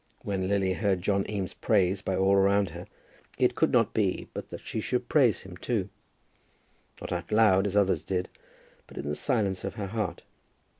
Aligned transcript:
When 0.23 0.47
Lily 0.47 0.73
heard 0.73 1.03
John 1.03 1.29
Eames 1.29 1.53
praised 1.53 2.05
by 2.05 2.15
all 2.15 2.33
around 2.33 2.71
her, 2.71 2.87
it 3.37 3.53
could 3.53 3.71
not 3.71 3.93
be 3.93 4.27
but 4.33 4.49
that 4.49 4.65
she 4.65 4.81
should 4.81 5.07
praise 5.07 5.41
him 5.41 5.55
too, 5.57 5.89
not 6.99 7.11
out 7.11 7.31
loud, 7.31 7.67
as 7.67 7.77
others 7.77 8.03
did, 8.03 8.27
but 8.87 8.97
in 8.97 9.07
the 9.07 9.13
silence 9.15 9.63
of 9.63 9.75
her 9.75 9.85
heart. 9.85 10.23